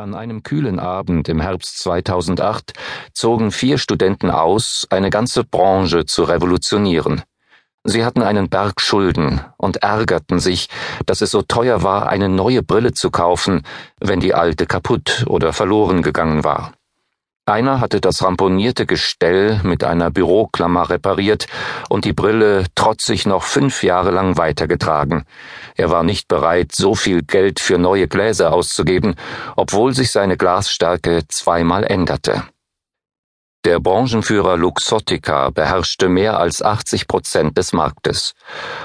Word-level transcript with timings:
An 0.00 0.14
einem 0.14 0.42
kühlen 0.42 0.78
Abend 0.78 1.28
im 1.28 1.42
Herbst 1.42 1.78
2008 1.80 2.72
zogen 3.12 3.50
vier 3.50 3.76
Studenten 3.76 4.30
aus, 4.30 4.86
eine 4.88 5.10
ganze 5.10 5.44
Branche 5.44 6.06
zu 6.06 6.24
revolutionieren. 6.24 7.20
Sie 7.84 8.02
hatten 8.02 8.22
einen 8.22 8.48
Berg 8.48 8.80
Schulden 8.80 9.42
und 9.58 9.82
ärgerten 9.82 10.38
sich, 10.38 10.70
dass 11.04 11.20
es 11.20 11.30
so 11.30 11.42
teuer 11.42 11.82
war, 11.82 12.08
eine 12.08 12.30
neue 12.30 12.62
Brille 12.62 12.94
zu 12.94 13.10
kaufen, 13.10 13.60
wenn 14.00 14.20
die 14.20 14.32
alte 14.32 14.64
kaputt 14.64 15.26
oder 15.26 15.52
verloren 15.52 16.00
gegangen 16.00 16.44
war. 16.44 16.72
Einer 17.46 17.80
hatte 17.80 18.00
das 18.00 18.22
ramponierte 18.22 18.86
Gestell 18.86 19.60
mit 19.64 19.82
einer 19.82 20.10
Büroklammer 20.10 20.88
repariert 20.88 21.46
und 21.88 22.04
die 22.04 22.12
Brille 22.12 22.66
trotzig 22.74 23.26
noch 23.26 23.42
fünf 23.42 23.82
Jahre 23.82 24.10
lang 24.10 24.36
weitergetragen. 24.36 25.24
Er 25.74 25.90
war 25.90 26.04
nicht 26.04 26.28
bereit, 26.28 26.72
so 26.72 26.94
viel 26.94 27.22
Geld 27.22 27.58
für 27.58 27.78
neue 27.78 28.06
Gläser 28.06 28.52
auszugeben, 28.52 29.16
obwohl 29.56 29.94
sich 29.94 30.12
seine 30.12 30.36
Glasstärke 30.36 31.26
zweimal 31.28 31.84
änderte. 31.84 32.44
Der 33.66 33.78
Branchenführer 33.78 34.56
Luxottica 34.56 35.50
beherrschte 35.50 36.08
mehr 36.08 36.38
als 36.38 36.62
80 36.62 37.06
Prozent 37.08 37.58
des 37.58 37.74
Marktes. 37.74 38.34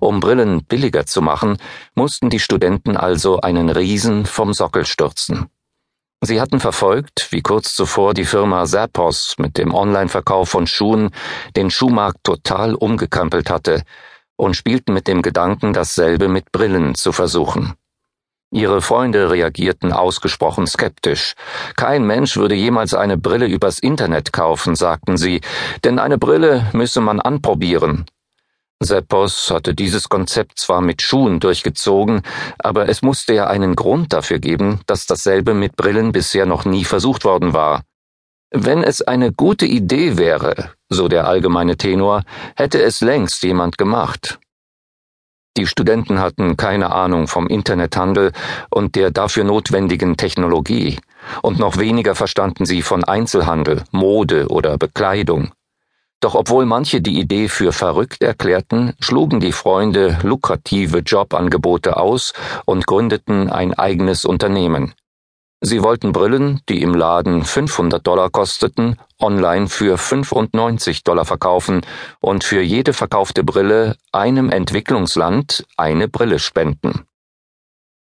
Um 0.00 0.18
Brillen 0.18 0.64
billiger 0.64 1.06
zu 1.06 1.22
machen, 1.22 1.58
mussten 1.94 2.30
die 2.30 2.40
Studenten 2.40 2.96
also 2.96 3.40
einen 3.40 3.68
Riesen 3.68 4.26
vom 4.26 4.54
Sockel 4.54 4.84
stürzen. 4.84 5.48
Sie 6.26 6.40
hatten 6.40 6.58
verfolgt, 6.58 7.28
wie 7.30 7.40
kurz 7.40 7.76
zuvor 7.76 8.12
die 8.12 8.24
Firma 8.24 8.64
Zappos 8.64 9.36
mit 9.38 9.56
dem 9.58 9.72
Online-Verkauf 9.72 10.48
von 10.48 10.66
Schuhen 10.66 11.10
den 11.54 11.70
Schuhmarkt 11.70 12.24
total 12.24 12.74
umgekrempelt 12.74 13.48
hatte 13.48 13.84
und 14.34 14.56
spielten 14.56 14.92
mit 14.92 15.06
dem 15.06 15.22
Gedanken, 15.22 15.72
dasselbe 15.72 16.26
mit 16.26 16.50
Brillen 16.50 16.96
zu 16.96 17.12
versuchen. 17.12 17.74
Ihre 18.50 18.82
Freunde 18.82 19.30
reagierten 19.30 19.92
ausgesprochen 19.92 20.66
skeptisch. 20.66 21.34
Kein 21.76 22.04
Mensch 22.04 22.36
würde 22.36 22.56
jemals 22.56 22.92
eine 22.92 23.16
Brille 23.16 23.46
übers 23.46 23.78
Internet 23.78 24.32
kaufen, 24.32 24.74
sagten 24.74 25.16
sie, 25.16 25.42
denn 25.84 26.00
eine 26.00 26.18
Brille 26.18 26.68
müsse 26.72 27.00
man 27.00 27.20
anprobieren. 27.20 28.06
Seppos 28.78 29.50
hatte 29.50 29.74
dieses 29.74 30.08
Konzept 30.08 30.58
zwar 30.58 30.82
mit 30.82 31.00
Schuhen 31.00 31.40
durchgezogen, 31.40 32.22
aber 32.58 32.88
es 32.88 33.00
musste 33.00 33.32
ja 33.32 33.46
einen 33.46 33.74
Grund 33.74 34.12
dafür 34.12 34.38
geben, 34.38 34.80
dass 34.86 35.06
dasselbe 35.06 35.54
mit 35.54 35.76
Brillen 35.76 36.12
bisher 36.12 36.44
noch 36.44 36.66
nie 36.66 36.84
versucht 36.84 37.24
worden 37.24 37.54
war. 37.54 37.82
Wenn 38.50 38.82
es 38.82 39.02
eine 39.02 39.32
gute 39.32 39.66
Idee 39.66 40.18
wäre, 40.18 40.72
so 40.88 41.08
der 41.08 41.26
allgemeine 41.26 41.76
Tenor, 41.76 42.22
hätte 42.54 42.80
es 42.82 43.00
längst 43.00 43.42
jemand 43.42 43.78
gemacht. 43.78 44.38
Die 45.56 45.66
Studenten 45.66 46.20
hatten 46.20 46.58
keine 46.58 46.92
Ahnung 46.92 47.28
vom 47.28 47.46
Internethandel 47.46 48.32
und 48.70 48.94
der 48.94 49.10
dafür 49.10 49.44
notwendigen 49.44 50.18
Technologie, 50.18 50.98
und 51.42 51.58
noch 51.58 51.78
weniger 51.78 52.14
verstanden 52.14 52.66
sie 52.66 52.82
von 52.82 53.04
Einzelhandel, 53.04 53.82
Mode 53.90 54.48
oder 54.48 54.76
Bekleidung. 54.76 55.52
Doch 56.20 56.34
obwohl 56.34 56.64
manche 56.64 57.00
die 57.00 57.18
Idee 57.20 57.48
für 57.48 57.72
verrückt 57.72 58.22
erklärten, 58.22 58.94
schlugen 59.00 59.40
die 59.40 59.52
Freunde 59.52 60.18
lukrative 60.22 60.98
Jobangebote 60.98 61.96
aus 61.96 62.32
und 62.64 62.86
gründeten 62.86 63.50
ein 63.50 63.74
eigenes 63.74 64.24
Unternehmen. 64.24 64.94
Sie 65.60 65.82
wollten 65.82 66.12
Brillen, 66.12 66.60
die 66.68 66.82
im 66.82 66.94
Laden 66.94 67.42
500 67.42 68.06
Dollar 68.06 68.30
kosteten, 68.30 68.98
online 69.18 69.68
für 69.68 69.96
95 69.96 71.02
Dollar 71.02 71.24
verkaufen 71.24 71.80
und 72.20 72.44
für 72.44 72.60
jede 72.60 72.92
verkaufte 72.92 73.42
Brille 73.42 73.96
einem 74.12 74.50
Entwicklungsland 74.50 75.66
eine 75.76 76.08
Brille 76.08 76.38
spenden. 76.38 77.06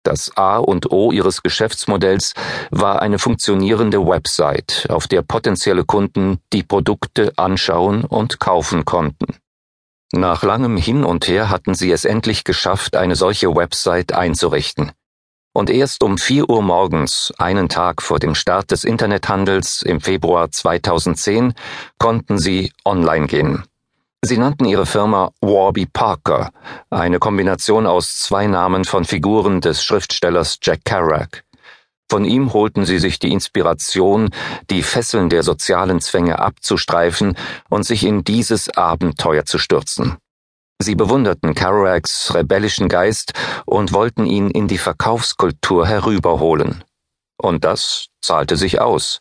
Das 0.04 0.36
A 0.36 0.58
und 0.58 0.92
O 0.92 1.12
ihres 1.12 1.44
Geschäftsmodells 1.44 2.34
war 2.72 3.02
eine 3.02 3.20
funktionierende 3.20 4.06
Website, 4.06 4.88
auf 4.90 5.08
der 5.08 5.22
potenzielle 5.22 5.86
Kunden 5.86 6.40
die 6.54 6.64
Produkte 6.64 7.34
anschauen 7.38 8.04
und 8.04 8.40
kaufen 8.40 8.84
konnten. 8.84 9.36
Nach 10.14 10.44
langem 10.44 10.75
Hin 10.75 11.03
und 11.03 11.28
Her 11.28 11.50
hatten 11.50 11.75
sie 11.75 11.92
es 11.92 12.03
endlich 12.03 12.44
geschafft, 12.44 12.96
eine 12.96 13.16
solche 13.16 13.56
Website 13.56 14.12
einzurichten. 14.12 14.92
Und 15.53 15.70
erst 15.70 16.04
um 16.04 16.18
vier 16.18 16.50
Uhr 16.50 16.62
morgens, 16.62 17.34
einen 17.38 17.70
Tag 17.70 18.02
vor 18.02 18.20
dem 18.20 18.36
Start 18.36 18.72
des 18.72 18.84
Internethandels 18.84 19.81
im 19.84 20.02
Februar 20.02 20.50
2010, 20.50 21.54
konnten 21.98 22.38
sie 22.38 22.72
online 22.86 23.28
gehen. 23.28 23.64
Sie 24.24 24.38
nannten 24.38 24.66
ihre 24.66 24.86
Firma 24.86 25.32
Warby 25.42 25.88
Parker, 25.88 26.52
eine 26.92 27.18
Kombination 27.18 27.88
aus 27.88 28.20
zwei 28.20 28.46
Namen 28.46 28.86
von 28.86 29.04
Figuren 29.04 29.62
des 29.62 29.84
Schriftstellers 29.84 30.59
Jack 30.62 30.86
Kerouac. 30.86 31.44
Von 32.08 32.26
ihm 32.26 32.54
holten 32.54 32.86
sie 32.86 33.00
sich 33.00 33.18
die 33.18 33.31
Inspiration, 33.31 34.30
die 34.70 34.84
Fesseln 34.84 35.30
der 35.30 35.42
sozialen 35.42 36.02
Zwänge 36.02 36.38
abzustreifen 36.38 37.36
und 37.70 37.84
sich 37.84 38.04
in 38.04 38.24
dieses 38.24 38.70
Abenteuer 38.78 39.46
zu 39.46 39.58
stürzen. 39.58 40.18
Sie 40.78 40.94
bewunderten 40.94 41.56
Kerouacs 41.56 42.36
rebellischen 42.36 42.90
Geist 42.90 43.34
und 43.66 43.92
wollten 43.92 44.28
ihn 44.28 44.52
in 44.52 44.68
die 44.68 44.78
Verkaufskultur 44.78 45.88
herüberholen. 45.88 46.84
Und 47.38 47.64
das 47.64 48.10
zahlte 48.22 48.56
sich 48.56 48.80
aus. 48.80 49.20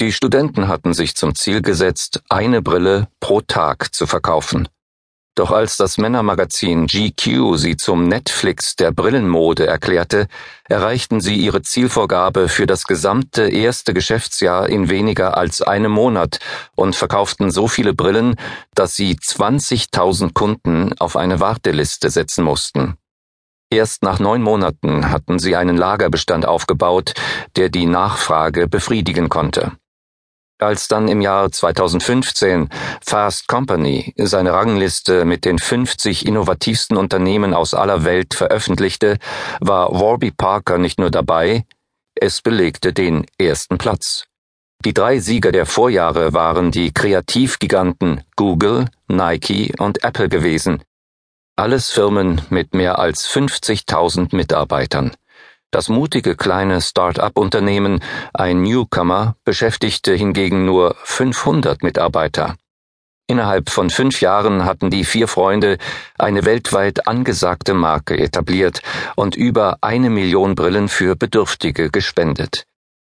Die 0.00 0.12
Studenten 0.12 0.66
hatten 0.66 0.94
sich 0.94 1.14
zum 1.14 1.34
Ziel 1.34 1.60
gesetzt, 1.60 2.22
eine 2.30 2.62
Brille 2.62 3.08
pro 3.20 3.42
Tag 3.42 3.94
zu 3.94 4.06
verkaufen. 4.06 4.66
Doch 5.34 5.50
als 5.50 5.76
das 5.76 5.98
Männermagazin 5.98 6.86
GQ 6.86 7.56
sie 7.56 7.76
zum 7.76 8.08
Netflix 8.08 8.76
der 8.76 8.92
Brillenmode 8.92 9.66
erklärte, 9.66 10.26
erreichten 10.64 11.20
sie 11.20 11.36
ihre 11.36 11.60
Zielvorgabe 11.60 12.48
für 12.48 12.66
das 12.66 12.84
gesamte 12.84 13.42
erste 13.50 13.92
Geschäftsjahr 13.92 14.70
in 14.70 14.88
weniger 14.88 15.36
als 15.36 15.60
einem 15.60 15.92
Monat 15.92 16.38
und 16.74 16.96
verkauften 16.96 17.50
so 17.50 17.68
viele 17.68 17.92
Brillen, 17.92 18.36
dass 18.74 18.96
sie 18.96 19.16
20.000 19.16 20.32
Kunden 20.32 20.98
auf 20.98 21.14
eine 21.14 21.40
Warteliste 21.40 22.08
setzen 22.08 22.42
mussten. 22.42 22.96
Erst 23.68 24.02
nach 24.02 24.18
neun 24.18 24.42
Monaten 24.42 25.10
hatten 25.10 25.38
sie 25.38 25.56
einen 25.56 25.76
Lagerbestand 25.76 26.46
aufgebaut, 26.46 27.12
der 27.56 27.68
die 27.68 27.84
Nachfrage 27.84 28.66
befriedigen 28.66 29.28
konnte. 29.28 29.72
Als 30.60 30.88
dann 30.88 31.08
im 31.08 31.22
Jahr 31.22 31.50
2015 31.50 32.68
Fast 33.00 33.48
Company 33.48 34.12
seine 34.18 34.52
Rangliste 34.52 35.24
mit 35.24 35.46
den 35.46 35.58
50 35.58 36.26
innovativsten 36.26 36.98
Unternehmen 36.98 37.54
aus 37.54 37.72
aller 37.72 38.04
Welt 38.04 38.34
veröffentlichte, 38.34 39.16
war 39.60 39.90
Warby 39.90 40.30
Parker 40.30 40.76
nicht 40.76 40.98
nur 40.98 41.10
dabei, 41.10 41.64
es 42.14 42.42
belegte 42.42 42.92
den 42.92 43.24
ersten 43.38 43.78
Platz. 43.78 44.26
Die 44.84 44.92
drei 44.92 45.18
Sieger 45.18 45.50
der 45.50 45.64
Vorjahre 45.64 46.34
waren 46.34 46.70
die 46.70 46.92
Kreativgiganten 46.92 48.22
Google, 48.36 48.86
Nike 49.08 49.72
und 49.78 50.04
Apple 50.04 50.28
gewesen. 50.28 50.82
Alles 51.56 51.90
Firmen 51.90 52.42
mit 52.50 52.74
mehr 52.74 52.98
als 52.98 53.26
50.000 53.28 54.36
Mitarbeitern. 54.36 55.12
Das 55.72 55.88
mutige 55.88 56.34
kleine 56.34 56.80
Start-up-Unternehmen, 56.80 58.02
ein 58.34 58.62
Newcomer, 58.62 59.36
beschäftigte 59.44 60.12
hingegen 60.14 60.64
nur 60.64 60.96
500 61.04 61.84
Mitarbeiter. 61.84 62.56
Innerhalb 63.28 63.70
von 63.70 63.90
fünf 63.90 64.20
Jahren 64.20 64.64
hatten 64.64 64.90
die 64.90 65.04
vier 65.04 65.28
Freunde 65.28 65.78
eine 66.18 66.44
weltweit 66.44 67.06
angesagte 67.06 67.74
Marke 67.74 68.18
etabliert 68.18 68.82
und 69.14 69.36
über 69.36 69.78
eine 69.80 70.10
Million 70.10 70.56
Brillen 70.56 70.88
für 70.88 71.14
Bedürftige 71.14 71.90
gespendet. 71.90 72.64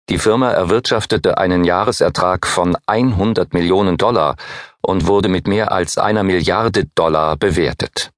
Die 0.09 0.17
Firma 0.17 0.51
erwirtschaftete 0.53 1.37
einen 1.37 1.65
Jahresertrag 1.65 2.47
von 2.47 2.79
100 2.87 3.53
Millionen 3.53 3.99
Dollar 3.99 4.37
und 4.81 5.07
wurde 5.07 5.29
mit 5.29 5.47
mehr 5.47 5.73
als 5.73 5.99
einer 5.99 6.23
Milliarde 6.23 6.87
Dollar 6.95 7.37
bewertet. 7.37 8.13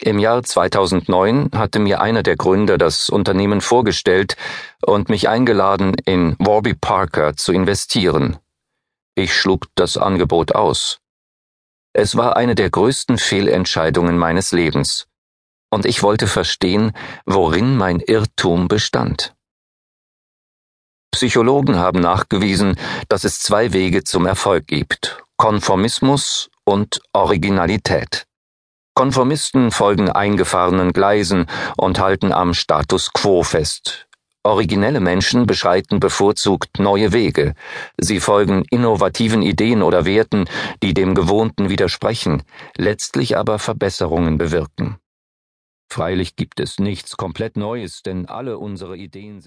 Im 0.00 0.20
Jahr 0.20 0.44
2009 0.44 1.50
hatte 1.54 1.80
mir 1.80 2.00
einer 2.00 2.22
der 2.22 2.36
Gründer 2.36 2.78
das 2.78 3.10
Unternehmen 3.10 3.60
vorgestellt 3.60 4.36
und 4.80 5.08
mich 5.08 5.28
eingeladen, 5.28 5.96
in 6.04 6.36
Warby 6.38 6.74
Parker 6.74 7.34
zu 7.36 7.52
investieren. 7.52 8.38
Ich 9.16 9.34
schlug 9.34 9.66
das 9.74 9.96
Angebot 9.96 10.54
aus. 10.54 11.00
Es 11.92 12.16
war 12.16 12.36
eine 12.36 12.54
der 12.54 12.70
größten 12.70 13.18
Fehlentscheidungen 13.18 14.16
meines 14.16 14.52
Lebens, 14.52 15.08
und 15.68 15.84
ich 15.84 16.04
wollte 16.04 16.28
verstehen, 16.28 16.92
worin 17.26 17.76
mein 17.76 17.98
Irrtum 17.98 18.68
bestand. 18.68 19.34
Psychologen 21.10 21.76
haben 21.76 21.98
nachgewiesen, 21.98 22.76
dass 23.08 23.24
es 23.24 23.40
zwei 23.40 23.72
Wege 23.72 24.04
zum 24.04 24.26
Erfolg 24.26 24.68
gibt 24.68 25.24
Konformismus 25.36 26.50
und 26.64 27.00
Originalität. 27.12 28.27
Konformisten 28.98 29.70
folgen 29.70 30.10
eingefahrenen 30.10 30.92
Gleisen 30.92 31.46
und 31.76 32.00
halten 32.00 32.32
am 32.32 32.52
Status 32.52 33.12
quo 33.12 33.44
fest. 33.44 34.08
Originelle 34.42 34.98
Menschen 34.98 35.46
beschreiten 35.46 36.00
bevorzugt 36.00 36.80
neue 36.80 37.12
Wege. 37.12 37.54
Sie 37.96 38.18
folgen 38.18 38.64
innovativen 38.70 39.40
Ideen 39.40 39.84
oder 39.84 40.04
Werten, 40.04 40.46
die 40.82 40.94
dem 40.94 41.14
Gewohnten 41.14 41.68
widersprechen, 41.68 42.42
letztlich 42.76 43.36
aber 43.36 43.60
Verbesserungen 43.60 44.36
bewirken. 44.36 44.96
Freilich 45.88 46.34
gibt 46.34 46.58
es 46.58 46.80
nichts 46.80 47.16
komplett 47.16 47.56
Neues, 47.56 48.02
denn 48.02 48.26
alle 48.26 48.58
unsere 48.58 48.96
Ideen 48.96 49.40
sind 49.40 49.46